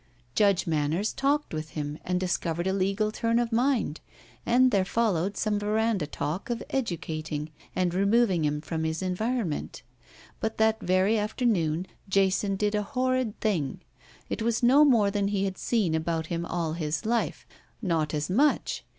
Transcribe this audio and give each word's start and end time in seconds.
Judge 0.33 0.65
Manners 0.65 1.13
talked 1.13 1.53
with 1.53 1.69
him 1.77 1.99
and 2.03 2.19
discovered 2.19 2.65
a 2.65 2.73
legal 2.73 3.11
turn 3.11 3.37
of 3.37 3.51
mind, 3.51 4.01
and 4.47 4.71
there 4.71 4.83
followed 4.83 5.37
some 5.37 5.59
veranda 5.59 6.07
talk 6.07 6.49
of 6.49 6.63
educating 6.71 7.51
and 7.75 7.93
removing 7.93 8.43
him 8.43 8.61
from 8.61 8.83
his 8.83 9.03
environ 9.03 9.49
ment. 9.49 9.83
But 10.39 10.57
that 10.57 10.81
very 10.81 11.19
afternoon 11.19 11.85
Jason 12.09 12.55
did 12.55 12.73
a 12.73 12.81
horrid 12.81 13.39
thing. 13.41 13.81
It 14.27 14.41
was 14.41 14.63
no 14.63 14.83
more 14.83 15.11
than 15.11 15.27
he 15.27 15.43
had 15.45 15.59
seen 15.59 15.93
about 15.93 16.25
him 16.25 16.47
all 16.47 16.73
his 16.73 17.05
life. 17.05 17.45
Not 17.79 18.11
as 18.15 18.27
much. 18.27 18.83